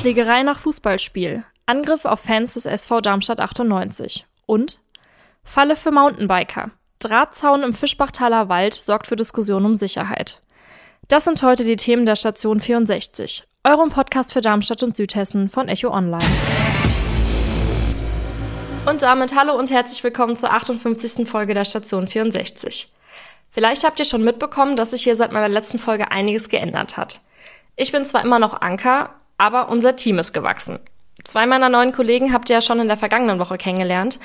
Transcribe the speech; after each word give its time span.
Schlägerei 0.00 0.42
nach 0.44 0.58
Fußballspiel. 0.58 1.44
Angriff 1.66 2.06
auf 2.06 2.20
Fans 2.20 2.54
des 2.54 2.64
SV 2.64 3.02
Darmstadt 3.02 3.38
98. 3.38 4.26
Und 4.46 4.80
Falle 5.44 5.76
für 5.76 5.90
Mountainbiker. 5.90 6.70
Drahtzaun 7.00 7.62
im 7.62 7.74
Fischbachtaler 7.74 8.48
Wald 8.48 8.72
sorgt 8.72 9.06
für 9.06 9.16
Diskussionen 9.16 9.66
um 9.66 9.74
Sicherheit. 9.74 10.40
Das 11.08 11.24
sind 11.24 11.42
heute 11.42 11.64
die 11.64 11.76
Themen 11.76 12.06
der 12.06 12.16
Station 12.16 12.60
64, 12.60 13.44
eurem 13.64 13.90
Podcast 13.90 14.32
für 14.32 14.40
Darmstadt 14.40 14.82
und 14.82 14.96
Südhessen 14.96 15.50
von 15.50 15.68
Echo 15.68 15.90
Online. 15.90 16.24
Und 18.86 19.02
damit 19.02 19.36
hallo 19.36 19.52
und 19.52 19.70
herzlich 19.70 20.02
willkommen 20.02 20.34
zur 20.34 20.50
58. 20.50 21.28
Folge 21.28 21.52
der 21.52 21.66
Station 21.66 22.08
64. 22.08 22.90
Vielleicht 23.50 23.84
habt 23.84 23.98
ihr 23.98 24.06
schon 24.06 24.24
mitbekommen, 24.24 24.76
dass 24.76 24.92
sich 24.92 25.02
hier 25.02 25.16
seit 25.16 25.32
meiner 25.32 25.50
letzten 25.50 25.78
Folge 25.78 26.10
einiges 26.10 26.48
geändert 26.48 26.96
hat. 26.96 27.20
Ich 27.76 27.92
bin 27.92 28.06
zwar 28.06 28.24
immer 28.24 28.38
noch 28.38 28.62
Anker, 28.62 29.19
aber 29.40 29.70
unser 29.70 29.96
Team 29.96 30.18
ist 30.18 30.34
gewachsen. 30.34 30.78
Zwei 31.24 31.46
meiner 31.46 31.70
neuen 31.70 31.92
Kollegen 31.92 32.32
habt 32.32 32.50
ihr 32.50 32.56
ja 32.56 32.62
schon 32.62 32.80
in 32.80 32.88
der 32.88 32.96
vergangenen 32.96 33.38
Woche 33.38 33.58
kennengelernt. 33.58 34.18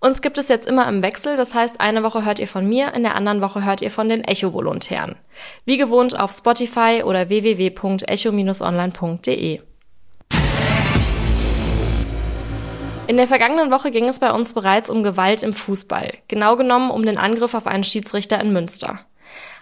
Uns 0.00 0.20
gibt 0.22 0.38
es 0.38 0.48
jetzt 0.48 0.66
immer 0.66 0.88
im 0.88 1.02
Wechsel, 1.02 1.36
das 1.36 1.54
heißt, 1.54 1.80
eine 1.80 2.02
Woche 2.02 2.24
hört 2.24 2.38
ihr 2.38 2.48
von 2.48 2.66
mir, 2.66 2.94
in 2.94 3.02
der 3.02 3.14
anderen 3.14 3.42
Woche 3.42 3.64
hört 3.64 3.82
ihr 3.82 3.90
von 3.90 4.08
den 4.08 4.24
Echo-Volontären. 4.24 5.16
Wie 5.64 5.76
gewohnt 5.76 6.18
auf 6.18 6.32
Spotify 6.32 7.02
oder 7.04 7.28
www.echo-online.de. 7.28 9.60
In 13.08 13.16
der 13.16 13.26
vergangenen 13.28 13.72
Woche 13.72 13.90
ging 13.90 14.06
es 14.08 14.20
bei 14.20 14.32
uns 14.32 14.54
bereits 14.54 14.88
um 14.88 15.02
Gewalt 15.02 15.42
im 15.42 15.52
Fußball, 15.52 16.14
genau 16.28 16.56
genommen 16.56 16.90
um 16.90 17.04
den 17.04 17.18
Angriff 17.18 17.52
auf 17.54 17.66
einen 17.66 17.84
Schiedsrichter 17.84 18.40
in 18.40 18.54
Münster. 18.54 19.00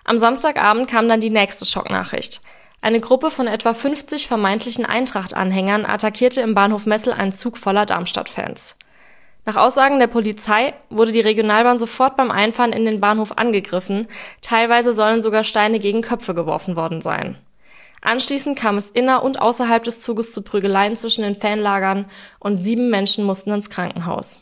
Am 0.05 0.19
Samstagabend 0.19 0.89
kam 0.89 1.09
dann 1.09 1.21
die 1.21 1.31
nächste 1.31 1.67
Schocknachricht. 1.67 2.43
Eine 2.83 3.01
Gruppe 3.01 3.31
von 3.31 3.47
etwa 3.47 3.75
50 3.75 4.27
vermeintlichen 4.27 4.87
Eintracht-Anhängern 4.87 5.85
attackierte 5.85 6.41
im 6.41 6.55
Bahnhof 6.55 6.87
Messel 6.87 7.13
einen 7.13 7.33
Zug 7.33 7.59
voller 7.59 7.85
Darmstadt-Fans. 7.85 8.77
Nach 9.45 9.57
Aussagen 9.57 9.99
der 9.99 10.07
Polizei 10.07 10.75
wurde 10.89 11.13
die 11.13 11.21
Regionalbahn 11.21 11.79
sofort 11.79 12.17
beim 12.17 12.31
Einfahren 12.31 12.73
in 12.73 12.85
den 12.85 13.01
Bahnhof 13.01 13.37
angegriffen, 13.37 14.07
teilweise 14.41 14.93
sollen 14.93 15.23
sogar 15.23 15.45
Steine 15.45 15.79
gegen 15.79 16.03
Köpfe 16.03 16.35
geworfen 16.35 16.77
worden 16.77 17.03
sein. 17.03 17.37
Anschließend 18.03 18.59
kam 18.59 18.79
es 18.79 18.91
inner- 18.91 19.23
und 19.23 19.43
außerhalb 19.43 19.83
des 19.83 20.01
Zuges 20.01 20.33
zu 20.33 20.43
Prügeleien 20.43 20.97
zwischen 20.97 21.23
den 21.23 21.35
Fanlagern 21.35 22.07
und 22.39 22.59
sieben 22.59 22.89
Menschen 22.89 23.25
mussten 23.25 23.51
ins 23.51 23.69
Krankenhaus. 23.69 24.41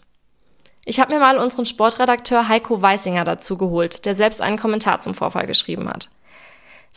Ich 0.84 1.00
habe 1.00 1.12
mir 1.12 1.20
mal 1.20 1.38
unseren 1.38 1.66
Sportredakteur 1.66 2.48
Heiko 2.48 2.82
Weisinger 2.82 3.24
dazu 3.24 3.58
geholt, 3.58 4.06
der 4.06 4.14
selbst 4.14 4.40
einen 4.40 4.58
Kommentar 4.58 5.00
zum 5.00 5.12
Vorfall 5.12 5.46
geschrieben 5.46 5.88
hat. 5.88 6.08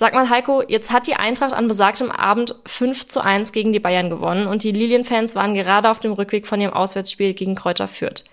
Sag 0.01 0.15
mal, 0.15 0.31
Heiko, 0.31 0.63
jetzt 0.67 0.91
hat 0.91 1.05
die 1.05 1.13
Eintracht 1.13 1.53
an 1.53 1.67
besagtem 1.67 2.09
Abend 2.09 2.55
5 2.65 3.05
zu 3.05 3.21
1 3.21 3.51
gegen 3.51 3.71
die 3.71 3.79
Bayern 3.79 4.09
gewonnen 4.09 4.47
und 4.47 4.63
die 4.63 4.71
Lilienfans 4.71 5.35
waren 5.35 5.53
gerade 5.53 5.91
auf 5.91 5.99
dem 5.99 6.13
Rückweg 6.13 6.47
von 6.47 6.59
ihrem 6.59 6.73
Auswärtsspiel 6.73 7.35
gegen 7.35 7.53
Kräuter 7.53 7.87
Fürth. 7.87 8.23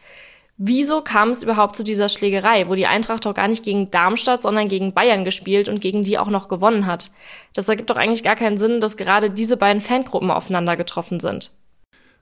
Wieso 0.56 1.02
kam 1.02 1.28
es 1.28 1.42
überhaupt 1.42 1.76
zu 1.76 1.84
dieser 1.84 2.08
Schlägerei, 2.08 2.68
wo 2.68 2.74
die 2.74 2.86
Eintracht 2.86 3.26
doch 3.26 3.34
gar 3.34 3.48
nicht 3.48 3.66
gegen 3.66 3.90
Darmstadt, 3.90 4.40
sondern 4.40 4.68
gegen 4.68 4.94
Bayern 4.94 5.26
gespielt 5.26 5.68
und 5.68 5.82
gegen 5.82 6.04
die 6.04 6.16
auch 6.16 6.30
noch 6.30 6.48
gewonnen 6.48 6.86
hat? 6.86 7.10
Das 7.52 7.68
ergibt 7.68 7.90
doch 7.90 7.96
eigentlich 7.96 8.22
gar 8.22 8.36
keinen 8.36 8.56
Sinn, 8.56 8.80
dass 8.80 8.96
gerade 8.96 9.28
diese 9.28 9.58
beiden 9.58 9.82
Fangruppen 9.82 10.30
aufeinander 10.30 10.74
getroffen 10.74 11.20
sind. 11.20 11.50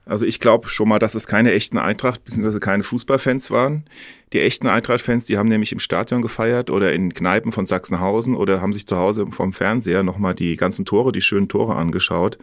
Also 0.07 0.25
ich 0.25 0.39
glaube 0.39 0.69
schon 0.69 0.89
mal, 0.89 1.01
dass 1.01 1.17
es 1.17 1.27
keine 1.27 1.53
echten 1.53 1.79
Eintracht 1.79 2.25
bzw. 2.25 2.61
keine 2.61 2.85
Fußballfans 2.85 3.51
waren. 3.51 3.85
Die 4.33 4.41
echten 4.41 4.69
Eintracht-Fans, 4.69 5.25
die 5.25 5.37
haben 5.37 5.49
nämlich 5.49 5.73
im 5.73 5.81
Stadion 5.81 6.23
gefeiert 6.23 6.71
oder 6.71 6.93
in 6.93 7.13
Kneipen 7.13 7.51
von 7.51 7.67
Sachsenhausen 7.67 8.37
oder 8.37 8.61
haben 8.61 8.73
sich 8.73 8.87
zu 8.87 8.97
Hause 8.97 9.27
vom 9.31 9.53
Fernseher 9.53 10.05
nochmal 10.05 10.35
die 10.35 10.55
ganzen 10.55 10.85
Tore, 10.85 11.11
die 11.11 11.21
schönen 11.21 11.49
Tore 11.49 11.75
angeschaut. 11.75 12.39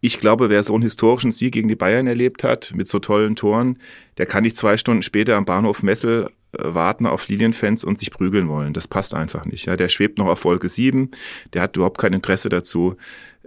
Ich 0.00 0.20
glaube, 0.20 0.48
wer 0.48 0.62
so 0.62 0.72
einen 0.72 0.84
historischen 0.84 1.32
Sieg 1.32 1.52
gegen 1.52 1.68
die 1.68 1.76
Bayern 1.76 2.06
erlebt 2.06 2.44
hat, 2.44 2.72
mit 2.74 2.88
so 2.88 3.00
tollen 3.00 3.36
Toren, 3.36 3.78
der 4.16 4.26
kann 4.26 4.44
nicht 4.44 4.56
zwei 4.56 4.76
Stunden 4.76 5.02
später 5.02 5.36
am 5.36 5.44
Bahnhof 5.44 5.82
Messel 5.82 6.30
äh, 6.52 6.58
warten 6.62 7.06
auf 7.06 7.28
Lilienfans 7.28 7.84
und 7.84 7.98
sich 7.98 8.10
prügeln 8.10 8.48
wollen. 8.48 8.72
Das 8.72 8.88
passt 8.88 9.12
einfach 9.12 9.44
nicht. 9.44 9.66
Ja, 9.66 9.76
der 9.76 9.88
schwebt 9.88 10.18
noch 10.18 10.26
auf 10.26 10.44
Wolke 10.44 10.68
7, 10.68 11.10
der 11.52 11.62
hat 11.62 11.76
überhaupt 11.76 11.98
kein 11.98 12.14
Interesse 12.14 12.48
dazu, 12.48 12.96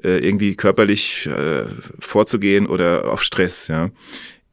äh, 0.04 0.20
irgendwie 0.20 0.56
körperlich 0.56 1.28
äh, 1.28 1.66
vorzugehen 2.00 2.68
oder 2.68 3.12
auf 3.12 3.24
Stress. 3.24 3.68
Ja. 3.68 3.90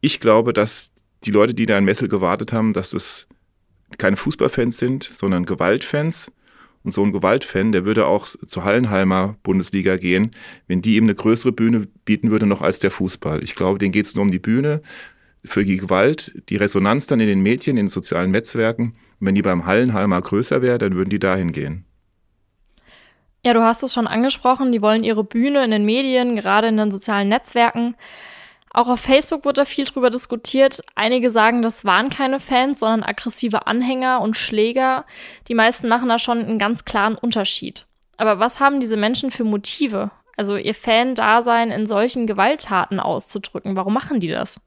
Ich 0.00 0.20
glaube, 0.20 0.52
dass 0.52 0.92
die 1.24 1.30
Leute, 1.30 1.54
die 1.54 1.66
da 1.66 1.76
in 1.78 1.84
Messel 1.84 2.08
gewartet 2.08 2.52
haben, 2.52 2.72
dass 2.72 2.92
es 2.94 3.26
keine 3.98 4.16
Fußballfans 4.16 4.78
sind, 4.78 5.04
sondern 5.04 5.46
Gewaltfans. 5.46 6.30
Und 6.82 6.92
so 6.92 7.04
ein 7.04 7.12
Gewaltfan, 7.12 7.72
der 7.72 7.84
würde 7.84 8.06
auch 8.06 8.26
zur 8.26 8.64
Hallenhalmer 8.64 9.36
Bundesliga 9.42 9.98
gehen, 9.98 10.30
wenn 10.66 10.80
die 10.80 10.96
ihm 10.96 11.04
eine 11.04 11.14
größere 11.14 11.52
Bühne 11.52 11.88
bieten 12.06 12.30
würde 12.30 12.46
noch 12.46 12.62
als 12.62 12.78
der 12.78 12.90
Fußball. 12.90 13.44
Ich 13.44 13.54
glaube, 13.54 13.78
denen 13.78 13.92
geht 13.92 14.06
es 14.06 14.14
nur 14.14 14.22
um 14.22 14.30
die 14.30 14.38
Bühne, 14.38 14.80
für 15.44 15.64
die 15.64 15.76
Gewalt, 15.76 16.32
die 16.48 16.56
Resonanz 16.56 17.06
dann 17.06 17.20
in 17.20 17.26
den 17.26 17.40
Medien, 17.42 17.76
in 17.76 17.84
den 17.84 17.88
sozialen 17.88 18.30
Netzwerken. 18.30 18.92
Und 19.20 19.26
wenn 19.26 19.34
die 19.34 19.42
beim 19.42 19.66
Hallenhalmer 19.66 20.20
größer 20.20 20.62
wäre, 20.62 20.78
dann 20.78 20.94
würden 20.94 21.10
die 21.10 21.18
dahin 21.18 21.52
gehen. 21.52 21.84
Ja, 23.44 23.54
du 23.54 23.62
hast 23.62 23.82
es 23.82 23.94
schon 23.94 24.06
angesprochen, 24.06 24.70
die 24.70 24.82
wollen 24.82 25.02
ihre 25.02 25.24
Bühne 25.24 25.64
in 25.64 25.70
den 25.70 25.84
Medien, 25.84 26.36
gerade 26.36 26.68
in 26.68 26.76
den 26.76 26.92
sozialen 26.92 27.28
Netzwerken. 27.28 27.96
Auch 28.72 28.88
auf 28.88 29.00
Facebook 29.00 29.44
wurde 29.44 29.62
da 29.62 29.64
viel 29.64 29.84
drüber 29.84 30.10
diskutiert. 30.10 30.82
Einige 30.94 31.30
sagen, 31.30 31.62
das 31.62 31.84
waren 31.84 32.08
keine 32.08 32.38
Fans, 32.38 32.80
sondern 32.80 33.02
aggressive 33.02 33.66
Anhänger 33.66 34.20
und 34.20 34.36
Schläger. 34.36 35.06
Die 35.48 35.54
meisten 35.54 35.88
machen 35.88 36.08
da 36.08 36.18
schon 36.18 36.38
einen 36.38 36.58
ganz 36.58 36.84
klaren 36.84 37.16
Unterschied. 37.16 37.86
Aber 38.16 38.38
was 38.38 38.60
haben 38.60 38.78
diese 38.78 38.96
Menschen 38.96 39.30
für 39.30 39.44
Motive? 39.44 40.10
Also 40.36 40.56
ihr 40.56 40.74
Fan-Dasein 40.74 41.70
in 41.70 41.86
solchen 41.86 42.26
Gewalttaten 42.26 43.00
auszudrücken. 43.00 43.74
Warum 43.74 43.94
machen 43.94 44.20
die 44.20 44.28
das? 44.28 44.60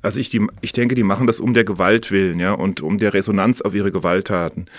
Also 0.00 0.18
ich, 0.18 0.30
die, 0.30 0.46
ich 0.62 0.72
denke, 0.72 0.94
die 0.94 1.02
machen 1.02 1.26
das 1.26 1.40
um 1.40 1.52
der 1.52 1.64
Gewalt 1.64 2.10
willen, 2.10 2.40
ja, 2.40 2.52
und 2.52 2.80
um 2.80 2.96
der 2.96 3.12
Resonanz 3.12 3.60
auf 3.60 3.74
ihre 3.74 3.92
Gewalttaten. 3.92 4.70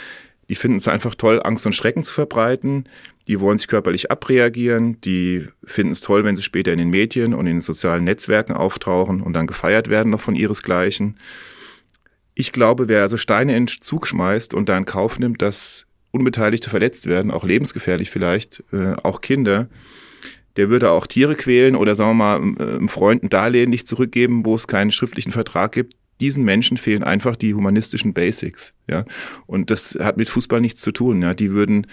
Die 0.51 0.55
finden 0.55 0.79
es 0.79 0.89
einfach 0.89 1.15
toll, 1.15 1.39
Angst 1.41 1.65
und 1.65 1.71
Schrecken 1.71 2.03
zu 2.03 2.13
verbreiten. 2.13 2.89
Die 3.25 3.39
wollen 3.39 3.57
sich 3.57 3.69
körperlich 3.69 4.11
abreagieren. 4.11 4.99
Die 4.99 5.47
finden 5.63 5.93
es 5.93 6.01
toll, 6.01 6.25
wenn 6.25 6.35
sie 6.35 6.43
später 6.43 6.73
in 6.73 6.77
den 6.77 6.89
Medien 6.89 7.33
und 7.33 7.47
in 7.47 7.55
den 7.55 7.61
sozialen 7.61 8.03
Netzwerken 8.03 8.51
auftauchen 8.51 9.21
und 9.21 9.31
dann 9.31 9.47
gefeiert 9.47 9.87
werden 9.87 10.09
noch 10.09 10.19
von 10.19 10.35
ihresgleichen. 10.35 11.17
Ich 12.35 12.51
glaube, 12.51 12.89
wer 12.89 13.01
also 13.01 13.15
Steine 13.15 13.55
in 13.55 13.65
den 13.65 13.81
Zug 13.81 14.05
schmeißt 14.05 14.53
und 14.53 14.67
da 14.67 14.77
in 14.77 14.83
Kauf 14.83 15.19
nimmt, 15.19 15.41
dass 15.41 15.85
Unbeteiligte 16.11 16.69
verletzt 16.69 17.07
werden, 17.07 17.31
auch 17.31 17.45
lebensgefährlich 17.45 18.09
vielleicht, 18.09 18.61
äh, 18.73 18.95
auch 19.03 19.21
Kinder, 19.21 19.69
der 20.57 20.69
würde 20.69 20.91
auch 20.91 21.07
Tiere 21.07 21.35
quälen 21.35 21.77
oder 21.77 21.95
sagen 21.95 22.09
wir 22.09 22.15
mal 22.15 22.35
einem 22.41 22.89
Freund 22.89 23.23
ein 23.23 23.29
Darlehen 23.29 23.69
nicht 23.69 23.87
zurückgeben, 23.87 24.43
wo 24.43 24.55
es 24.55 24.67
keinen 24.67 24.91
schriftlichen 24.91 25.31
Vertrag 25.31 25.71
gibt 25.71 25.95
diesen 26.21 26.43
Menschen 26.43 26.77
fehlen 26.77 27.03
einfach 27.03 27.35
die 27.35 27.53
humanistischen 27.53 28.13
Basics, 28.13 28.73
ja. 28.87 29.05
Und 29.47 29.71
das 29.71 29.97
hat 29.99 30.17
mit 30.17 30.29
Fußball 30.29 30.61
nichts 30.61 30.81
zu 30.81 30.91
tun, 30.91 31.21
ja. 31.21 31.33
Die 31.33 31.51
würden 31.51 31.87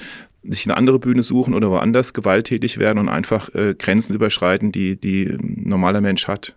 sich 0.45 0.67
eine 0.67 0.77
andere 0.77 0.99
Bühne 0.99 1.23
suchen 1.23 1.55
oder 1.55 1.71
woanders 1.71 2.15
gewalttätig 2.15 2.79
werden 2.79 2.99
und 2.99 3.09
einfach 3.09 3.53
äh, 3.55 3.75
Grenzen 3.75 4.15
überschreiten, 4.15 4.71
die, 4.71 4.97
die 4.97 5.25
ein 5.25 5.63
normaler 5.65 6.01
Mensch 6.01 6.29
hat. 6.29 6.55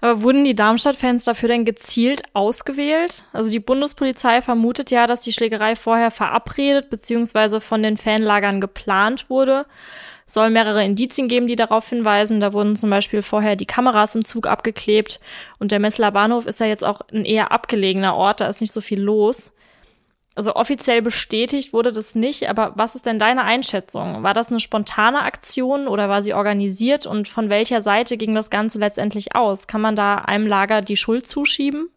Aber 0.00 0.22
wurden 0.22 0.44
die 0.44 0.56
Darmstadt-Fans 0.56 1.24
dafür 1.24 1.48
denn 1.48 1.64
gezielt 1.64 2.22
ausgewählt? 2.32 3.24
Also 3.32 3.50
die 3.50 3.60
Bundespolizei 3.60 4.42
vermutet 4.42 4.90
ja, 4.90 5.06
dass 5.06 5.20
die 5.20 5.32
Schlägerei 5.32 5.76
vorher 5.76 6.10
verabredet 6.10 6.90
bzw. 6.90 7.60
von 7.60 7.82
den 7.82 7.96
Fanlagern 7.96 8.60
geplant 8.60 9.28
wurde 9.28 9.66
soll 10.26 10.50
mehrere 10.50 10.84
Indizien 10.84 11.28
geben, 11.28 11.46
die 11.46 11.56
darauf 11.56 11.88
hinweisen. 11.88 12.40
Da 12.40 12.52
wurden 12.52 12.76
zum 12.76 12.90
Beispiel 12.90 13.22
vorher 13.22 13.56
die 13.56 13.66
Kameras 13.66 14.14
im 14.14 14.24
Zug 14.24 14.46
abgeklebt 14.46 15.20
und 15.58 15.72
der 15.72 15.80
Messler 15.80 16.10
Bahnhof 16.10 16.46
ist 16.46 16.60
ja 16.60 16.66
jetzt 16.66 16.84
auch 16.84 17.02
ein 17.12 17.24
eher 17.24 17.52
abgelegener 17.52 18.14
Ort, 18.14 18.40
da 18.40 18.48
ist 18.48 18.60
nicht 18.60 18.72
so 18.72 18.80
viel 18.80 19.00
los. 19.00 19.52
Also 20.36 20.56
offiziell 20.56 21.00
bestätigt 21.00 21.72
wurde 21.72 21.92
das 21.92 22.16
nicht, 22.16 22.48
aber 22.48 22.72
was 22.74 22.96
ist 22.96 23.06
denn 23.06 23.20
deine 23.20 23.44
Einschätzung? 23.44 24.24
War 24.24 24.34
das 24.34 24.48
eine 24.48 24.58
spontane 24.58 25.22
Aktion 25.22 25.86
oder 25.86 26.08
war 26.08 26.22
sie 26.22 26.34
organisiert 26.34 27.06
und 27.06 27.28
von 27.28 27.50
welcher 27.50 27.80
Seite 27.80 28.16
ging 28.16 28.34
das 28.34 28.50
Ganze 28.50 28.78
letztendlich 28.78 29.36
aus? 29.36 29.68
Kann 29.68 29.80
man 29.80 29.94
da 29.94 30.16
einem 30.16 30.48
Lager 30.48 30.82
die 30.82 30.96
Schuld 30.96 31.28
zuschieben? 31.28 31.88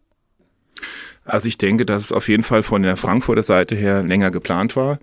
Also 1.24 1.48
ich 1.48 1.58
denke, 1.58 1.84
dass 1.84 2.04
es 2.04 2.12
auf 2.12 2.28
jeden 2.28 2.44
Fall 2.44 2.62
von 2.62 2.82
der 2.84 2.96
Frankfurter 2.96 3.42
Seite 3.42 3.74
her 3.74 4.04
länger 4.04 4.30
geplant 4.30 4.76
war 4.76 5.00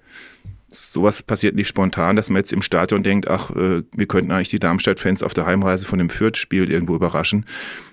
sowas 0.68 1.24
passiert 1.24 1.56
nicht 1.56 1.68
spontan, 1.68 2.16
dass 2.16 2.30
man 2.30 2.38
jetzt 2.38 2.54
im 2.54 2.62
Stadion 2.62 3.04
denkt, 3.04 3.28
ach, 3.28 3.52
äh, 3.52 3.84
wir 3.96 4.08
könnten 4.08 4.32
eigentlich 4.32 4.50
die 4.50 4.60
Darmstadt-Fans 4.60 5.24
auf 5.24 5.34
der 5.34 5.46
Heimreise 5.46 5.86
von 5.86 6.00
dem 6.00 6.10
Fürth-Spiel 6.10 6.72
irgendwo 6.72 6.96
überraschen. 6.96 7.46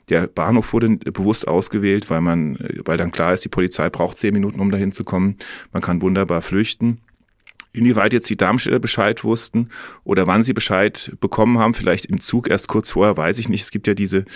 Der 0.08 0.26
Bahnhof 0.26 0.72
wurde 0.72 0.96
bewusst 0.96 1.46
ausgewählt, 1.46 2.10
weil 2.10 2.20
man, 2.20 2.58
weil 2.84 2.96
dann 2.96 3.12
klar 3.12 3.34
ist, 3.34 3.44
die 3.44 3.48
Polizei 3.48 3.88
braucht 3.90 4.16
zehn 4.16 4.34
Minuten, 4.34 4.60
um 4.60 4.70
dahin 4.70 4.92
zu 4.92 5.04
kommen. 5.04 5.36
Man 5.72 5.82
kann 5.82 6.02
wunderbar 6.02 6.42
flüchten. 6.42 7.00
Inwieweit 7.72 8.12
jetzt 8.12 8.28
die 8.28 8.36
Darmstädter 8.36 8.78
Bescheid 8.78 9.24
wussten 9.24 9.70
oder 10.04 10.26
wann 10.26 10.42
sie 10.42 10.52
Bescheid 10.52 11.16
bekommen 11.20 11.58
haben, 11.58 11.72
vielleicht 11.72 12.04
im 12.06 12.20
Zug 12.20 12.50
erst 12.50 12.68
kurz 12.68 12.90
vorher, 12.90 13.16
weiß 13.16 13.38
ich 13.38 13.48
nicht. 13.48 13.62
Es 13.62 13.70
gibt 13.70 13.86
ja 13.86 13.94
diese 13.94 14.26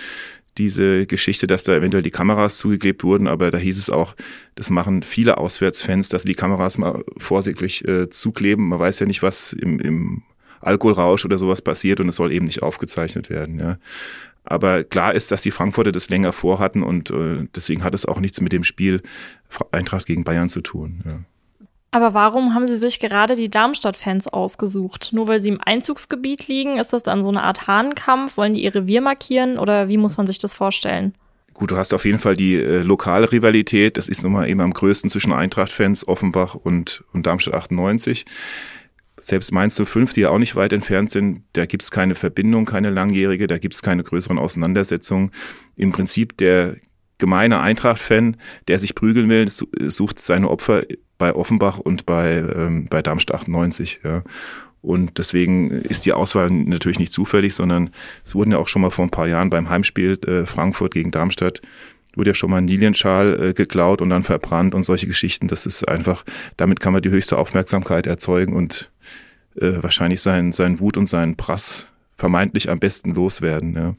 diese 0.57 1.05
Geschichte, 1.05 1.47
dass 1.47 1.63
da 1.63 1.75
eventuell 1.75 2.03
die 2.03 2.11
Kameras 2.11 2.57
zugeklebt 2.57 3.03
wurden, 3.03 3.27
aber 3.27 3.51
da 3.51 3.57
hieß 3.57 3.77
es 3.77 3.89
auch, 3.89 4.15
das 4.55 4.69
machen 4.69 5.03
viele 5.03 5.37
Auswärtsfans, 5.37 6.09
dass 6.09 6.23
die 6.23 6.33
Kameras 6.33 6.77
mal 6.77 7.03
vorsichtig 7.17 7.87
äh, 7.87 8.09
zukleben. 8.09 8.69
Man 8.69 8.79
weiß 8.79 8.99
ja 8.99 9.05
nicht, 9.05 9.23
was 9.23 9.53
im, 9.53 9.79
im 9.79 10.23
Alkoholrausch 10.61 11.25
oder 11.25 11.37
sowas 11.37 11.61
passiert 11.61 11.99
und 11.99 12.09
es 12.09 12.15
soll 12.15 12.31
eben 12.31 12.45
nicht 12.45 12.63
aufgezeichnet 12.63 13.29
werden. 13.29 13.59
Ja. 13.59 13.77
Aber 14.43 14.83
klar 14.83 15.13
ist, 15.13 15.31
dass 15.31 15.41
die 15.41 15.51
Frankfurter 15.51 15.91
das 15.91 16.09
länger 16.09 16.33
vorhatten 16.33 16.81
und 16.83 17.11
äh, 17.11 17.47
deswegen 17.55 17.83
hat 17.83 17.93
es 17.93 18.05
auch 18.05 18.19
nichts 18.19 18.41
mit 18.41 18.53
dem 18.53 18.63
Spiel 18.63 19.01
Eintracht 19.71 20.05
gegen 20.05 20.23
Bayern 20.23 20.49
zu 20.49 20.61
tun. 20.61 21.01
Ja. 21.05 21.19
Aber 21.91 22.13
warum 22.13 22.53
haben 22.53 22.67
Sie 22.67 22.77
sich 22.77 22.99
gerade 22.99 23.35
die 23.35 23.49
Darmstadt-Fans 23.49 24.27
ausgesucht? 24.27 25.09
Nur 25.13 25.27
weil 25.27 25.39
sie 25.39 25.49
im 25.49 25.61
Einzugsgebiet 25.61 26.47
liegen? 26.47 26.77
Ist 26.77 26.93
das 26.93 27.03
dann 27.03 27.23
so 27.23 27.29
eine 27.29 27.43
Art 27.43 27.67
Hahnkampf? 27.67 28.37
Wollen 28.37 28.53
die 28.53 28.63
ihr 28.63 28.75
Revier 28.75 29.01
markieren 29.01 29.57
oder 29.57 29.87
wie 29.87 29.97
muss 29.97 30.17
man 30.17 30.27
sich 30.27 30.37
das 30.37 30.53
vorstellen? 30.53 31.13
Gut, 31.53 31.71
du 31.71 31.77
hast 31.77 31.93
auf 31.93 32.05
jeden 32.05 32.19
Fall 32.19 32.35
die 32.35 32.55
äh, 32.55 32.83
lokale 32.83 33.31
Rivalität. 33.31 33.97
Das 33.97 34.09
ist 34.09 34.21
nun 34.21 34.33
mal 34.33 34.47
eben 34.47 34.61
am 34.61 34.73
größten 34.73 35.09
zwischen 35.09 35.33
Eintracht-Fans, 35.33 36.07
Offenbach 36.07 36.55
und, 36.55 37.03
und 37.13 37.25
Darmstadt 37.25 37.55
98. 37.55 38.25
Selbst 39.19 39.51
Mainz 39.51 39.81
05, 39.83 40.13
die 40.13 40.21
ja 40.21 40.29
auch 40.29 40.37
nicht 40.37 40.55
weit 40.55 40.73
entfernt 40.73 41.09
sind, 41.09 41.41
da 41.53 41.65
gibt's 41.65 41.89
keine 41.89 42.13
Verbindung, 42.13 42.65
keine 42.65 42.91
langjährige, 42.91 43.47
da 43.47 43.57
gibt's 43.57 43.81
keine 43.81 44.03
größeren 44.03 44.37
Auseinandersetzungen. 44.37 45.31
Im 45.75 45.91
Prinzip 45.91 46.37
der 46.37 46.75
gemeine 47.17 47.59
Eintracht-Fan, 47.59 48.37
der 48.67 48.77
sich 48.77 48.93
prügeln 48.93 49.27
will, 49.27 49.47
sucht 49.49 50.19
seine 50.19 50.49
Opfer 50.51 50.83
bei 51.17 51.33
Offenbach 51.33 51.79
und 51.79 52.05
bei, 52.05 52.37
ähm, 52.37 52.87
bei 52.89 53.01
Darmstadt 53.01 53.41
98. 53.41 54.01
Ja. 54.03 54.23
Und 54.81 55.17
deswegen 55.17 55.71
ist 55.71 56.05
die 56.05 56.13
Auswahl 56.13 56.49
natürlich 56.49 56.99
nicht 56.99 57.11
zufällig, 57.11 57.55
sondern 57.55 57.89
es 58.23 58.35
wurden 58.35 58.51
ja 58.51 58.57
auch 58.57 58.67
schon 58.67 58.81
mal 58.81 58.91
vor 58.91 59.05
ein 59.05 59.11
paar 59.11 59.27
Jahren 59.27 59.49
beim 59.49 59.69
Heimspiel 59.69 60.19
äh, 60.25 60.45
Frankfurt 60.45 60.93
gegen 60.93 61.11
Darmstadt 61.11 61.61
wurde 62.17 62.31
ja 62.31 62.33
schon 62.33 62.49
mal 62.49 62.57
ein 62.57 62.67
Lilienschal 62.67 63.49
äh, 63.49 63.53
geklaut 63.53 64.01
und 64.01 64.09
dann 64.09 64.23
verbrannt 64.23 64.73
und 64.73 64.83
solche 64.83 65.07
Geschichten. 65.07 65.47
Das 65.47 65.65
ist 65.65 65.87
einfach, 65.87 66.25
damit 66.57 66.79
kann 66.79 66.93
man 66.93 67.01
die 67.01 67.11
höchste 67.11 67.37
Aufmerksamkeit 67.37 68.07
erzeugen 68.07 68.53
und 68.53 68.91
äh, 69.55 69.73
wahrscheinlich 69.81 70.21
sein, 70.21 70.51
sein 70.51 70.79
Wut 70.79 70.97
und 70.97 71.07
seinen 71.07 71.37
Prass 71.37 71.87
vermeintlich 72.17 72.69
am 72.69 72.79
besten 72.79 73.11
loswerden. 73.11 73.75
Ja. 73.75 73.95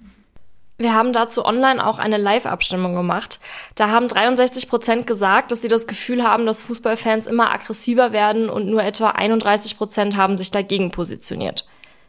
Wir 0.81 0.95
haben 0.95 1.13
dazu 1.13 1.45
online 1.45 1.85
auch 1.85 1.99
eine 1.99 2.19
Live-Abstimmung 2.19 2.95
gemacht. 2.95 3.41
Da 3.75 3.91
haben 3.91 4.07
63 4.07 4.69
Prozent 4.69 5.09
gesagt, 5.09 5.51
dass 5.51 5.61
sie 5.61 5.67
das 5.67 5.89
Gefühl 5.89 6.23
haben, 6.23 6.47
dass 6.47 6.63
Fußballfans 6.63 7.27
immer 7.27 7.53
aggressiver 7.53 8.13
werden 8.13 8.49
und 8.49 8.69
nur 8.69 8.85
etwa 8.85 9.11
31 9.11 9.77
Prozent 9.77 10.17
haben 10.17 10.37
sich 10.37 10.53
dagegen 10.53 10.93
positioniert. 10.93 11.67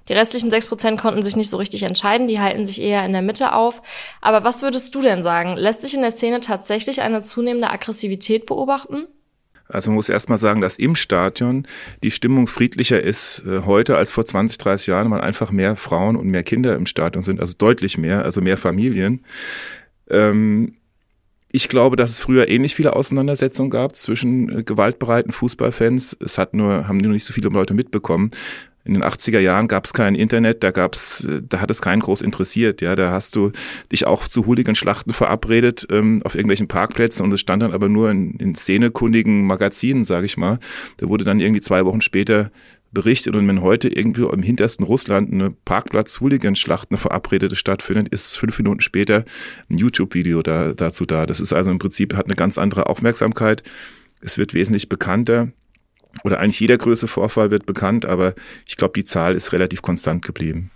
Die 0.08 0.14
restlichen 0.14 0.52
6 0.52 0.68
Prozent 0.68 1.02
konnten 1.02 1.24
sich 1.24 1.36
nicht 1.36 1.50
so 1.50 1.58
richtig 1.58 1.82
entscheiden, 1.82 2.28
die 2.28 2.40
halten 2.40 2.64
sich 2.64 2.80
eher 2.80 3.04
in 3.06 3.14
der 3.14 3.24
Mitte 3.24 3.54
auf. 3.54 3.82
Aber 4.22 4.44
was 4.44 4.62
würdest 4.62 4.94
du 4.94 5.02
denn 5.02 5.24
sagen? 5.24 5.58
Lässt 5.58 5.82
sich 5.82 5.96
in 5.96 6.02
der 6.02 6.12
Szene 6.12 6.40
tatsächlich 6.40 7.02
eine 7.02 7.24
zunehmende 7.24 7.72
Aggressivität 7.72 8.46
beobachten? 8.46 9.08
Also 9.70 9.92
man 9.92 9.96
muss 9.96 10.10
erst 10.10 10.30
mal 10.30 10.40
sagen, 10.40 10.62
dass 10.62 10.78
im 10.78 10.96
Stadion 10.96 11.68
die 12.04 12.12
Stimmung 12.12 12.48
friedlicher 12.48 13.02
ist 13.02 13.44
äh, 13.46 13.62
heute 13.66 13.98
als 13.98 14.12
vor 14.12 14.26
20, 14.26 14.58
30 14.58 14.88
Jahren, 14.88 15.12
weil 15.12 15.22
einfach 15.22 15.52
mehr 15.52 15.76
Frauen 15.76 16.16
und 16.16 16.28
mehr 16.28 16.44
Kinder 16.44 16.76
im 16.76 16.88
Stadion 16.88 17.22
sind, 17.22 17.40
also 17.40 17.54
deutlich 17.58 17.98
mehr, 17.98 18.26
also 18.26 18.42
mehr 18.42 18.58
Familien. 18.58 19.24
Ähm, 20.10 20.76
ich 21.52 21.68
glaube, 21.70 21.96
dass 21.96 22.12
es 22.12 22.20
früher 22.20 22.48
ähnlich 22.48 22.76
viele 22.76 22.96
Auseinandersetzungen 22.96 23.70
gab 23.70 23.96
zwischen 23.96 24.60
äh, 24.60 24.64
gewaltbereiten 24.64 25.32
Fußballfans. 25.32 26.18
Es 26.24 26.38
hat 26.38 26.54
nur, 26.54 26.88
haben 26.88 26.98
nur 26.98 27.12
nicht 27.12 27.26
so 27.26 27.34
viele 27.34 27.50
Leute 27.50 27.74
mitbekommen 27.74 28.32
in 28.90 28.96
den 28.96 29.04
80er 29.04 29.40
Jahren 29.40 29.68
gab 29.68 29.86
es 29.86 29.94
kein 29.94 30.16
Internet, 30.16 30.64
da 30.64 30.72
gab's, 30.72 31.28
da 31.44 31.62
hat 31.62 31.70
es 31.70 31.80
keinen 31.80 32.00
groß 32.00 32.22
interessiert. 32.22 32.82
Ja, 32.82 32.96
da 32.96 33.12
hast 33.12 33.36
du 33.36 33.52
dich 33.92 34.08
auch 34.08 34.28
zu 34.28 34.48
Hooligan-Schlachten 34.48 35.14
verabredet 35.14 35.86
ähm, 35.92 36.22
auf 36.26 36.34
irgendwelchen 36.34 36.68
Parkplätzen 36.68 37.24
und 37.24 37.32
es 37.32 37.40
stand 37.40 37.62
dann 37.62 37.72
aber 37.72 37.88
nur 37.88 38.10
in, 38.10 38.32
in 38.40 38.56
szenekundigen 38.56 39.46
Magazinen, 39.46 40.06
sage 40.06 40.26
ich 40.26 40.38
mal. 40.38 40.58
Da 40.98 41.08
wurde 41.08 41.24
dann 41.24 41.40
irgendwie 41.40 41.62
zwei 41.62 41.86
Wochen 41.86 42.02
später 42.02 42.50
berichtet 42.92 43.36
und 43.36 43.48
wenn 43.48 43.62
heute 43.62 43.90
irgendwie 43.90 44.24
im 44.24 44.42
hintersten 44.42 44.84
Russland 44.84 45.32
eine 45.32 45.52
Parkplatz-Hooligan-Schlacht, 45.52 46.90
eine 46.90 46.98
verabredete 46.98 47.56
stattfindet, 47.56 48.10
ist 48.10 48.40
fünf 48.40 48.58
Minuten 48.58 48.82
später 48.82 49.24
ein 49.70 49.78
YouTube-Video 49.78 50.42
da, 50.42 50.74
dazu 50.74 51.06
da. 51.06 51.28
Das 51.28 51.40
ist 51.40 51.54
also 51.54 51.70
im 51.70 51.78
Prinzip, 51.78 52.16
hat 52.16 52.26
eine 52.26 52.36
ganz 52.36 52.58
andere 52.58 52.88
Aufmerksamkeit. 52.88 53.62
Es 54.22 54.40
wird 54.40 54.56
wesentlich 54.56 54.90
bekannter 54.90 55.50
oder 56.24 56.40
eigentlich 56.40 56.60
jeder 56.60 56.78
größere 56.78 57.08
Vorfall 57.08 57.52
wird 57.52 57.66
bekannt, 57.66 58.06
aber 58.06 58.34
ich 58.66 58.78
glaube, 58.78 58.94
die 58.96 59.04
Zahl 59.04 59.36
ist 59.36 59.54
relativ 59.54 59.82
konstant 59.82 60.26
geblieben. 60.26 60.72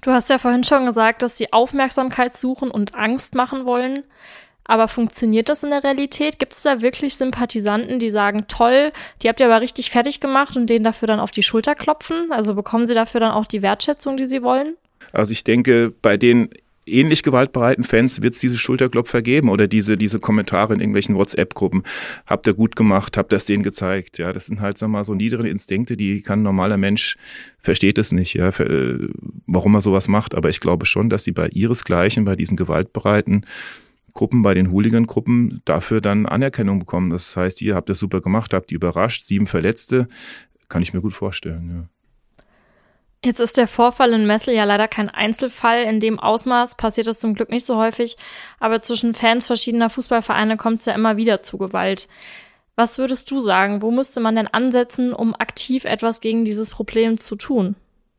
Du 0.00 0.10
hast 0.10 0.28
ja 0.28 0.38
vorhin 0.38 0.64
schon 0.64 0.84
gesagt, 0.84 1.22
dass 1.22 1.38
sie 1.38 1.52
Aufmerksamkeit 1.52 2.36
suchen 2.36 2.70
und 2.70 2.94
Angst 2.94 3.34
machen 3.34 3.64
wollen. 3.64 4.02
Aber 4.66 4.88
funktioniert 4.88 5.48
das 5.50 5.62
in 5.62 5.70
der 5.70 5.84
Realität? 5.84 6.38
Gibt 6.38 6.54
es 6.54 6.62
da 6.62 6.80
wirklich 6.80 7.16
Sympathisanten, 7.16 7.98
die 7.98 8.10
sagen, 8.10 8.46
toll, 8.48 8.92
die 9.22 9.28
habt 9.28 9.40
ihr 9.40 9.46
aber 9.46 9.60
richtig 9.60 9.90
fertig 9.90 10.20
gemacht 10.20 10.56
und 10.56 10.68
denen 10.70 10.84
dafür 10.84 11.06
dann 11.06 11.20
auf 11.20 11.30
die 11.30 11.42
Schulter 11.42 11.74
klopfen? 11.74 12.32
Also 12.32 12.54
bekommen 12.54 12.86
sie 12.86 12.94
dafür 12.94 13.20
dann 13.20 13.32
auch 13.32 13.46
die 13.46 13.62
Wertschätzung, 13.62 14.16
die 14.16 14.24
sie 14.24 14.42
wollen? 14.42 14.74
Also 15.12 15.32
ich 15.32 15.44
denke, 15.44 15.92
bei 16.02 16.16
den 16.16 16.50
ähnlich 16.86 17.22
gewaltbereiten 17.22 17.84
Fans 17.84 18.22
wird 18.22 18.34
es 18.34 18.40
diese 18.40 18.58
Schulterklopfer 18.58 19.22
geben 19.22 19.48
oder 19.48 19.66
diese, 19.66 19.96
diese 19.96 20.18
Kommentare 20.18 20.74
in 20.74 20.80
irgendwelchen 20.80 21.14
WhatsApp-Gruppen. 21.14 21.82
Habt 22.26 22.46
ihr 22.46 22.54
gut 22.54 22.76
gemacht, 22.76 23.16
habt 23.16 23.32
ihr 23.32 23.36
es 23.36 23.46
denen 23.46 23.62
gezeigt. 23.62 24.18
Ja, 24.18 24.32
das 24.32 24.46
sind 24.46 24.60
halt, 24.60 24.78
sag 24.78 24.88
mal, 24.88 25.04
so 25.04 25.14
niedere 25.14 25.48
Instinkte, 25.48 25.96
die 25.96 26.22
kann 26.22 26.40
ein 26.40 26.42
normaler 26.44 26.76
Mensch, 26.76 27.16
versteht 27.58 27.98
es 27.98 28.12
nicht, 28.12 28.34
ja, 28.34 28.52
für, 28.52 29.08
warum 29.46 29.74
er 29.74 29.80
sowas 29.80 30.08
macht. 30.08 30.34
Aber 30.34 30.48
ich 30.48 30.60
glaube 30.60 30.86
schon, 30.86 31.10
dass 31.10 31.24
sie 31.24 31.32
bei 31.32 31.48
ihresgleichen, 31.48 32.24
bei 32.24 32.36
diesen 32.36 32.56
gewaltbereiten 32.56 33.46
Gruppen, 34.12 34.42
bei 34.42 34.54
den 34.54 34.70
Hooligan-Gruppen 34.70 35.60
dafür 35.64 36.00
dann 36.00 36.26
Anerkennung 36.26 36.78
bekommen. 36.78 37.10
Das 37.10 37.36
heißt, 37.36 37.60
ihr 37.62 37.74
habt 37.74 37.88
das 37.88 37.98
super 37.98 38.20
gemacht, 38.20 38.54
habt 38.54 38.70
die 38.70 38.74
überrascht, 38.74 39.24
sieben 39.24 39.46
Verletzte, 39.46 40.08
kann 40.68 40.82
ich 40.82 40.94
mir 40.94 41.00
gut 41.00 41.14
vorstellen, 41.14 41.68
ja. 41.68 41.88
Jetzt 43.24 43.40
ist 43.40 43.56
der 43.56 43.66
Vorfall 43.66 44.12
in 44.12 44.26
Messel 44.26 44.54
ja 44.54 44.64
leider 44.64 44.86
kein 44.86 45.08
Einzelfall. 45.08 45.84
In 45.84 45.98
dem 45.98 46.20
Ausmaß 46.20 46.74
passiert 46.74 47.06
das 47.06 47.20
zum 47.20 47.34
Glück 47.34 47.48
nicht 47.48 47.64
so 47.64 47.76
häufig. 47.76 48.18
Aber 48.60 48.82
zwischen 48.82 49.14
Fans 49.14 49.46
verschiedener 49.46 49.88
Fußballvereine 49.88 50.58
kommt 50.58 50.80
es 50.80 50.84
ja 50.84 50.92
immer 50.92 51.16
wieder 51.16 51.40
zu 51.40 51.56
Gewalt. 51.56 52.06
Was 52.76 52.98
würdest 52.98 53.30
du 53.30 53.40
sagen? 53.40 53.80
Wo 53.80 53.90
müsste 53.90 54.20
man 54.20 54.36
denn 54.36 54.48
ansetzen, 54.48 55.14
um 55.14 55.34
aktiv 55.34 55.86
etwas 55.86 56.20
gegen 56.20 56.44
dieses 56.44 56.68
Problem 56.68 57.16
zu 57.16 57.36
tun? 57.36 57.76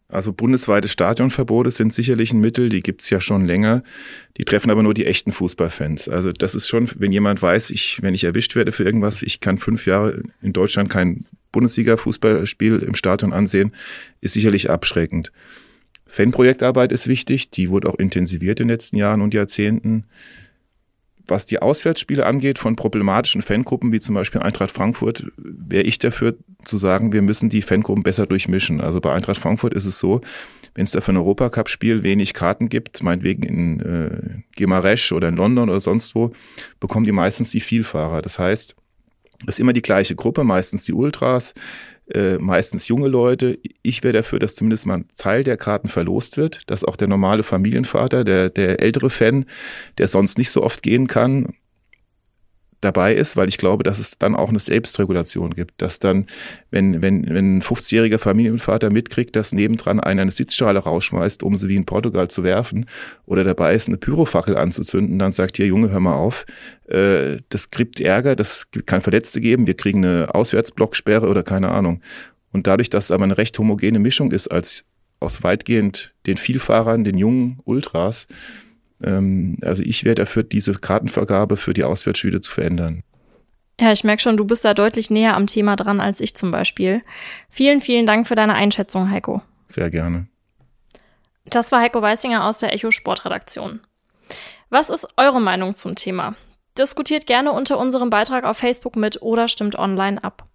Also 0.07 0.34
bundesweite 0.34 0.88
Stadionverbote 0.88 1.72
sind 1.72 1.94
sicherlich 1.94 2.31
ein 2.31 2.40
Mittel, 2.40 2.69
die 2.69 2.81
gibt's 2.81 3.10
ja 3.10 3.19
schon 3.19 3.46
länger. 3.46 3.84
Die 4.38 4.46
treffen 4.46 4.69
aber 4.69 4.84
nur 4.84 4.94
die 4.94 5.07
echten 5.07 5.31
Fußballfans. 5.31 6.10
Also 6.10 6.31
das 6.31 6.54
ist 6.54 6.68
schon, 6.68 6.88
wenn 7.00 7.12
jemand 7.12 7.41
weiß, 7.41 7.72
ich, 7.72 8.01
wenn 8.03 8.13
ich 8.13 8.24
erwischt 8.24 8.56
werde 8.56 8.72
für 8.72 8.84
irgendwas, 8.84 9.24
ich 9.24 9.39
kann 9.39 9.58
fünf 9.58 9.88
Jahre 9.88 10.22
in 10.44 10.53
Deutschland 10.53 10.89
kein 10.89 11.25
Bundesliga-Fußballspiel 11.51 12.80
im 12.80 12.94
Stadion 12.94 13.34
ansehen, 13.34 13.74
ist 14.22 14.34
sicherlich 14.34 14.70
abschreckend. 14.70 15.32
Fanprojektarbeit 16.06 16.91
ist 16.91 17.08
wichtig, 17.08 17.50
die 17.50 17.70
wurde 17.70 17.89
auch 17.89 17.96
intensiviert 17.96 18.60
in 18.60 18.68
den 18.68 18.74
letzten 18.74 18.98
Jahren 18.98 19.22
und 19.22 19.34
Jahrzehnten 19.34 20.06
was 21.27 21.46
die 21.46 21.62
Auswärtsspiele 21.62 22.25
angeht 22.25 22.60
von 22.60 22.75
problematischen 22.75 23.41
Fangruppen 23.41 23.91
wie 23.91 24.00
zum 24.00 24.15
Beispiel 24.15 24.41
Eintracht 24.41 24.72
Frankfurt, 24.72 25.25
wäre 25.38 25.84
ich 25.84 26.00
dafür 26.00 26.36
zu 26.65 26.77
sagen, 26.77 27.13
wir 27.13 27.22
müssen 27.22 27.50
die 27.50 27.62
Fangruppen 27.62 28.03
besser 28.03 28.25
durchmischen. 28.25 28.81
Also 28.81 29.00
bei 29.01 29.13
Eintracht 29.13 29.39
Frankfurt 29.39 29.74
ist 29.74 29.86
es 29.86 30.00
so, 30.00 30.22
wenn 30.74 30.86
es 30.86 30.91
da 30.91 31.01
für 31.01 31.13
ein 31.13 31.17
Europacup-Spiel 31.17 32.03
wenig 32.03 32.34
Karten 32.34 32.69
gibt, 32.69 33.01
meinetwegen 33.01 33.43
in 33.43 33.79
äh, 33.79 34.41
Gimaresch 34.55 35.12
oder 35.12 35.29
in 35.29 35.36
London 35.36 35.69
oder 35.69 35.79
sonst 35.79 36.15
wo, 36.15 36.31
bekommen 36.79 37.05
die 37.05 37.12
meistens 37.12 37.51
die 37.51 37.62
Vielfahrer. 37.62 38.22
Das 38.22 38.39
heißt, 38.39 38.75
es 39.48 39.55
ist 39.55 39.60
immer 39.60 39.74
die 39.74 39.81
gleiche 39.81 40.15
Gruppe, 40.15 40.43
meistens 40.43 40.84
die 40.84 40.93
Ultras, 40.93 41.53
äh, 42.13 42.38
meistens 42.38 42.88
junge 42.88 43.07
Leute. 43.07 43.57
Ich 43.81 44.03
wäre 44.03 44.13
dafür, 44.13 44.39
dass 44.39 44.55
zumindest 44.55 44.86
mal 44.86 45.00
ein 45.00 45.07
Teil 45.17 45.43
der 45.43 45.57
Karten 45.57 45.88
verlost 45.88 46.38
wird, 46.38 46.62
dass 46.67 46.84
auch 46.84 46.95
der 46.95 47.07
normale 47.07 47.43
Familienvater, 47.43 48.24
der, 48.24 48.50
der 48.50 48.79
ältere 48.79 49.10
Fan, 49.10 49.45
der 49.98 50.07
sonst 50.07 50.38
nicht 50.38 50.51
so 50.51 50.63
oft 50.63 50.84
gehen 50.84 51.07
kann, 51.07 51.55
dabei 52.82 53.15
ist, 53.15 53.36
weil 53.38 53.48
ich 53.48 53.58
glaube, 53.58 53.84
dass 53.84 54.00
es 54.00 54.17
dann 54.17 54.36
auch 54.36 54.50
eine 54.50 54.60
Selbstregulation 54.60 55.53
gibt, 55.55 55.82
dass 55.82 56.00
dann, 56.00 56.27
wenn, 56.72 57.01
wenn, 57.01 57.27
wenn 57.27 57.58
ein 57.58 57.62
50-jähriger 57.62 58.20
Familienvater 58.20 58.89
mitkriegt, 58.89 59.36
dass 59.36 59.53
nebendran 59.53 60.00
einer 60.00 60.22
eine 60.22 60.32
Sitzschale 60.32 60.79
rausschmeißt, 60.79 61.44
um 61.44 61.55
sie 61.55 61.67
wie 61.67 61.75
in 61.75 61.86
Portugal 61.86 62.27
zu 62.27 62.44
werfen, 62.44 62.86
oder 63.25 63.44
dabei 63.44 63.74
ist, 63.74 63.88
eine 63.88 63.98
Pyrofackel 63.98 64.58
anzuzünden, 64.58 65.20
dann 65.20 65.32
sagt 65.32 65.58
hier, 65.58 65.67
Junge, 65.67 65.89
hör 65.89 66.00
mal 66.00 66.15
auf, 66.15 66.46
äh, 66.88 67.38
das 67.50 67.72
gibt 67.72 68.00
Ärger, 68.00 68.36
das 68.36 68.70
kann 68.86 69.01
Verletzte 69.01 69.41
geben, 69.41 69.67
wir 69.67 69.75
kriegen 69.75 70.05
eine 70.05 70.34
Auswärtsblocksperre 70.34 71.27
oder 71.27 71.44
keine 71.44 71.72
Ahnung. 71.72 72.01
Und 72.51 72.67
dadurch, 72.67 72.89
dass 72.89 73.05
es 73.05 73.12
aber 73.12 73.24
eine 73.25 73.38
recht 73.38 73.58
homogene 73.60 74.00
Mischung 74.00 74.32
ist, 74.32 74.48
als 74.48 74.86
aus 75.20 75.44
weitgehend 75.44 76.13
den 76.25 76.38
Vielfahrern, 76.38 77.03
den 77.03 77.17
jungen 77.17 77.60
Ultras, 77.65 78.27
ähm, 79.04 79.58
also 79.62 79.84
ich 79.84 80.04
wäre 80.04 80.16
dafür, 80.16 80.44
diese 80.44 80.74
Kartenvergabe 80.74 81.58
für 81.58 81.74
die 81.74 81.84
Auswärtsspiele 81.84 82.42
zu 82.42 82.52
verändern. 82.52 83.04
Ja, 83.80 83.92
ich 83.92 84.04
merke 84.04 84.22
schon, 84.22 84.38
du 84.38 84.46
bist 84.46 84.64
da 84.64 84.74
deutlich 84.74 85.10
näher 85.10 85.36
am 85.36 85.48
Thema 85.48 85.75
dran 85.75 86.00
als 86.00 86.22
ich 86.22 86.36
zum 86.36 86.52
Beispiel. 86.52 87.02
Vielen, 87.50 87.82
vielen 87.82 88.06
Dank 88.06 88.28
für 88.28 88.36
deine 88.36 88.54
Einschätzung, 88.54 89.12
Heiko. 89.12 89.42
Sehr 89.68 89.90
gerne. 89.90 90.28
Das 91.46 91.72
war 91.72 91.82
Heiko 91.82 92.02
Weissinger 92.02 92.46
aus 92.46 92.58
der 92.58 92.74
Echo 92.74 92.92
Sportredaktion. 92.92 93.82
Was 94.70 94.90
ist 94.90 95.08
eure 95.18 95.42
Meinung 95.42 95.75
zum 95.75 95.96
Thema? 95.96 96.36
Diskutiert 96.78 97.28
gerne 97.28 97.52
unter 97.52 97.78
unserem 97.78 98.10
Beitrag 98.10 98.46
auf 98.46 98.58
Facebook 98.58 98.96
mit 98.96 99.22
oder 99.22 99.48
stimmt 99.48 99.78
online 99.78 100.24
ab. 100.24 100.48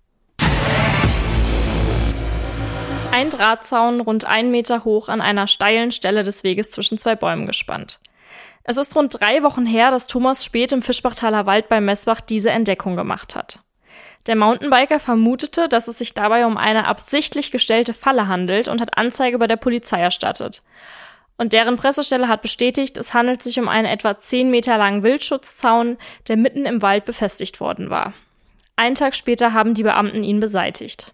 Ein 3.12 3.30
Drahtzaun 3.30 4.00
rund 4.00 4.25
einen 4.25 4.50
Meter 4.50 4.85
hoch 4.85 5.09
an 5.09 5.20
einer 5.20 5.47
steilen 5.47 5.92
Stelle 5.92 6.23
des 6.23 6.44
Weges 6.44 6.70
zwischen 6.70 6.99
zwei 6.99 7.16
Bäumen 7.16 7.47
gespannt. 7.47 8.00
Es 8.70 8.76
ist 8.76 8.94
rund 8.94 9.18
drei 9.18 9.42
Wochen 9.42 9.66
her, 9.66 9.90
dass 9.90 10.06
Thomas 10.06 10.44
Spät 10.44 10.70
im 10.70 10.80
Fischbachtaler 10.80 11.44
Wald 11.44 11.68
bei 11.68 11.80
Messbach 11.80 12.20
diese 12.20 12.50
Entdeckung 12.50 12.94
gemacht 12.94 13.34
hat. 13.34 13.58
Der 14.28 14.36
Mountainbiker 14.36 15.00
vermutete, 15.00 15.68
dass 15.68 15.88
es 15.88 15.98
sich 15.98 16.14
dabei 16.14 16.46
um 16.46 16.56
eine 16.56 16.86
absichtlich 16.86 17.50
gestellte 17.50 17.92
Falle 17.92 18.28
handelt 18.28 18.68
und 18.68 18.80
hat 18.80 18.96
Anzeige 18.96 19.40
bei 19.40 19.48
der 19.48 19.56
Polizei 19.56 19.98
erstattet. 20.00 20.62
Und 21.36 21.52
deren 21.52 21.78
Pressestelle 21.78 22.28
hat 22.28 22.42
bestätigt, 22.42 22.96
es 22.96 23.12
handelt 23.12 23.42
sich 23.42 23.58
um 23.58 23.66
einen 23.66 23.88
etwa 23.88 24.18
zehn 24.18 24.52
Meter 24.52 24.78
langen 24.78 25.02
Wildschutzzaun, 25.02 25.96
der 26.28 26.36
mitten 26.36 26.64
im 26.64 26.80
Wald 26.80 27.04
befestigt 27.06 27.58
worden 27.58 27.90
war. 27.90 28.12
Einen 28.76 28.94
Tag 28.94 29.16
später 29.16 29.52
haben 29.52 29.74
die 29.74 29.82
Beamten 29.82 30.22
ihn 30.22 30.38
beseitigt. 30.38 31.12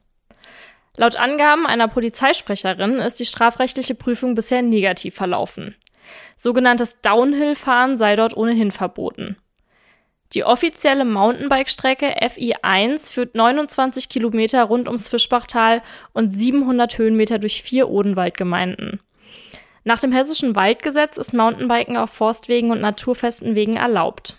Laut 0.98 1.16
Angaben 1.16 1.66
einer 1.66 1.88
Polizeisprecherin 1.88 2.98
ist 2.98 3.18
die 3.18 3.24
strafrechtliche 3.24 3.94
Prüfung 3.94 4.34
bisher 4.34 4.60
negativ 4.60 5.14
verlaufen. 5.14 5.74
Sogenanntes 6.36 7.00
Downhill-Fahren 7.00 7.96
sei 7.96 8.16
dort 8.16 8.36
ohnehin 8.36 8.70
verboten. 8.70 9.36
Die 10.32 10.44
offizielle 10.44 11.04
Mountainbike-Strecke 11.04 12.20
FI1 12.20 13.12
führt 13.12 13.34
29 13.34 14.08
Kilometer 14.08 14.64
rund 14.64 14.88
ums 14.88 15.08
Fischbachtal 15.08 15.82
und 16.12 16.30
700 16.30 16.98
Höhenmeter 16.98 17.38
durch 17.38 17.62
vier 17.62 17.88
Odenwaldgemeinden. 17.88 19.00
Nach 19.84 20.00
dem 20.00 20.10
hessischen 20.10 20.56
Waldgesetz 20.56 21.16
ist 21.16 21.32
Mountainbiken 21.32 21.96
auf 21.96 22.10
Forstwegen 22.10 22.72
und 22.72 22.80
naturfesten 22.80 23.54
Wegen 23.54 23.74
erlaubt. 23.74 24.36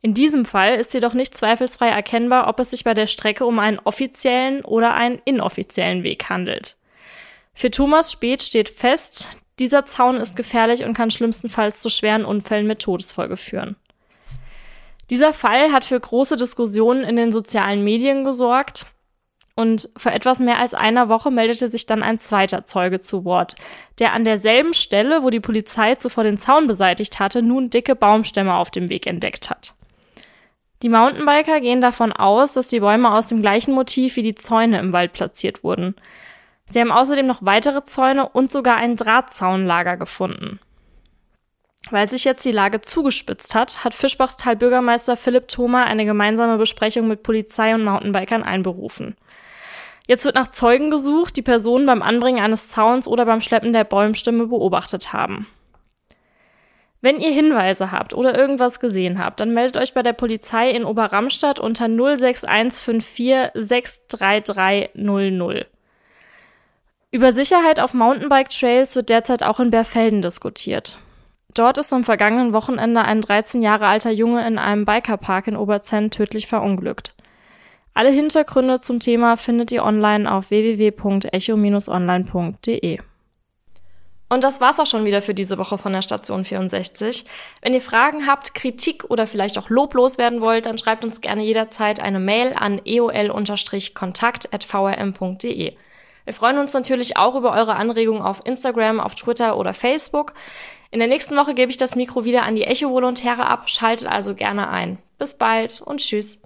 In 0.00 0.14
diesem 0.14 0.44
Fall 0.44 0.76
ist 0.76 0.94
jedoch 0.94 1.14
nicht 1.14 1.36
zweifelsfrei 1.36 1.88
erkennbar, 1.88 2.46
ob 2.46 2.60
es 2.60 2.70
sich 2.70 2.84
bei 2.84 2.94
der 2.94 3.08
Strecke 3.08 3.44
um 3.44 3.58
einen 3.58 3.80
offiziellen 3.80 4.64
oder 4.64 4.94
einen 4.94 5.20
inoffiziellen 5.24 6.04
Weg 6.04 6.28
handelt. 6.28 6.76
Für 7.52 7.72
Thomas 7.72 8.12
Speth 8.12 8.42
steht 8.42 8.68
fest, 8.68 9.40
dieser 9.58 9.84
Zaun 9.84 10.16
ist 10.16 10.36
gefährlich 10.36 10.84
und 10.84 10.94
kann 10.94 11.10
schlimmstenfalls 11.10 11.80
zu 11.80 11.90
schweren 11.90 12.24
Unfällen 12.24 12.66
mit 12.66 12.80
Todesfolge 12.80 13.36
führen. 13.36 13.76
Dieser 15.10 15.32
Fall 15.32 15.72
hat 15.72 15.84
für 15.84 15.98
große 15.98 16.36
Diskussionen 16.36 17.04
in 17.04 17.16
den 17.16 17.32
sozialen 17.32 17.84
Medien 17.84 18.24
gesorgt. 18.24 18.86
Und 19.58 19.88
vor 19.96 20.12
etwas 20.12 20.38
mehr 20.38 20.58
als 20.58 20.74
einer 20.74 21.08
Woche 21.08 21.30
meldete 21.30 21.70
sich 21.70 21.86
dann 21.86 22.02
ein 22.02 22.18
zweiter 22.18 22.66
Zeuge 22.66 23.00
zu 23.00 23.24
Wort, 23.24 23.54
der 23.98 24.12
an 24.12 24.24
derselben 24.24 24.74
Stelle, 24.74 25.22
wo 25.22 25.30
die 25.30 25.40
Polizei 25.40 25.94
zuvor 25.94 26.24
den 26.24 26.36
Zaun 26.36 26.66
beseitigt 26.66 27.18
hatte, 27.18 27.40
nun 27.40 27.70
dicke 27.70 27.96
Baumstämme 27.96 28.54
auf 28.54 28.70
dem 28.70 28.90
Weg 28.90 29.06
entdeckt 29.06 29.48
hat. 29.48 29.72
Die 30.82 30.90
Mountainbiker 30.90 31.60
gehen 31.62 31.80
davon 31.80 32.12
aus, 32.12 32.52
dass 32.52 32.68
die 32.68 32.80
Bäume 32.80 33.14
aus 33.14 33.28
dem 33.28 33.40
gleichen 33.40 33.72
Motiv 33.72 34.16
wie 34.16 34.22
die 34.22 34.34
Zäune 34.34 34.78
im 34.78 34.92
Wald 34.92 35.14
platziert 35.14 35.64
wurden. 35.64 35.94
Sie 36.70 36.80
haben 36.80 36.92
außerdem 36.92 37.26
noch 37.26 37.42
weitere 37.42 37.84
Zäune 37.84 38.28
und 38.28 38.50
sogar 38.50 38.76
ein 38.76 38.96
Drahtzaunlager 38.96 39.96
gefunden. 39.96 40.58
Weil 41.90 42.10
sich 42.10 42.24
jetzt 42.24 42.44
die 42.44 42.52
Lage 42.52 42.80
zugespitzt 42.80 43.54
hat, 43.54 43.84
hat 43.84 43.94
Fischbachstal 43.94 44.56
Bürgermeister 44.56 45.16
Philipp 45.16 45.48
Thoma 45.48 45.84
eine 45.84 46.04
gemeinsame 46.04 46.58
Besprechung 46.58 47.06
mit 47.06 47.22
Polizei 47.22 47.74
und 47.74 47.84
Mountainbikern 47.84 48.42
einberufen. 48.42 49.16
Jetzt 50.08 50.24
wird 50.24 50.34
nach 50.34 50.48
Zeugen 50.48 50.90
gesucht, 50.90 51.36
die 51.36 51.42
Personen 51.42 51.86
beim 51.86 52.02
Anbringen 52.02 52.42
eines 52.42 52.68
Zauns 52.68 53.06
oder 53.06 53.26
beim 53.26 53.40
Schleppen 53.40 53.72
der 53.72 53.84
Bäumstimme 53.84 54.46
beobachtet 54.46 55.12
haben. 55.12 55.46
Wenn 57.00 57.20
ihr 57.20 57.30
Hinweise 57.30 57.92
habt 57.92 58.14
oder 58.14 58.36
irgendwas 58.36 58.80
gesehen 58.80 59.22
habt, 59.22 59.38
dann 59.38 59.54
meldet 59.54 59.76
euch 59.76 59.94
bei 59.94 60.02
der 60.02 60.12
Polizei 60.12 60.70
in 60.70 60.84
Oberramstadt 60.84 61.60
unter 61.60 61.88
06154 61.88 63.50
63300. 63.54 65.68
Über 67.16 67.32
Sicherheit 67.32 67.80
auf 67.80 67.94
Mountainbike-Trails 67.94 68.94
wird 68.94 69.08
derzeit 69.08 69.42
auch 69.42 69.58
in 69.58 69.70
Berfelden 69.70 70.20
diskutiert. 70.20 70.98
Dort 71.54 71.78
ist 71.78 71.90
am 71.94 72.04
vergangenen 72.04 72.52
Wochenende 72.52 73.00
ein 73.00 73.22
13 73.22 73.62
Jahre 73.62 73.86
alter 73.86 74.10
Junge 74.10 74.46
in 74.46 74.58
einem 74.58 74.84
Bikerpark 74.84 75.46
in 75.46 75.56
Oberzenn 75.56 76.10
tödlich 76.10 76.46
verunglückt. 76.46 77.14
Alle 77.94 78.10
Hintergründe 78.10 78.80
zum 78.80 79.00
Thema 79.00 79.38
findet 79.38 79.72
ihr 79.72 79.82
online 79.82 80.30
auf 80.30 80.50
www.echo-online.de. 80.50 82.98
Und 84.28 84.44
das 84.44 84.60
war's 84.60 84.78
auch 84.78 84.86
schon 84.86 85.06
wieder 85.06 85.22
für 85.22 85.32
diese 85.32 85.56
Woche 85.56 85.78
von 85.78 85.94
der 85.94 86.02
Station 86.02 86.44
64. 86.44 87.24
Wenn 87.62 87.72
ihr 87.72 87.80
Fragen 87.80 88.26
habt, 88.26 88.52
Kritik 88.52 89.04
oder 89.08 89.26
vielleicht 89.26 89.56
auch 89.56 89.70
loblos 89.70 90.18
werden 90.18 90.42
wollt, 90.42 90.66
dann 90.66 90.76
schreibt 90.76 91.02
uns 91.02 91.22
gerne 91.22 91.42
jederzeit 91.42 91.98
eine 91.98 92.20
Mail 92.20 92.52
an 92.52 92.78
eol-kontakt.vrm.de. 92.84 95.76
Wir 96.26 96.34
freuen 96.34 96.58
uns 96.58 96.74
natürlich 96.74 97.16
auch 97.16 97.36
über 97.36 97.52
eure 97.52 97.76
Anregungen 97.76 98.20
auf 98.20 98.44
Instagram, 98.44 99.00
auf 99.00 99.14
Twitter 99.14 99.56
oder 99.56 99.72
Facebook. 99.72 100.34
In 100.90 100.98
der 100.98 101.08
nächsten 101.08 101.36
Woche 101.36 101.54
gebe 101.54 101.70
ich 101.70 101.78
das 101.78 101.96
Mikro 101.96 102.24
wieder 102.24 102.42
an 102.42 102.56
die 102.56 102.64
Echo-Volontäre 102.64 103.46
ab, 103.46 103.70
schaltet 103.70 104.08
also 104.08 104.34
gerne 104.34 104.68
ein. 104.68 104.98
Bis 105.18 105.38
bald 105.38 105.80
und 105.80 106.00
tschüss. 106.00 106.45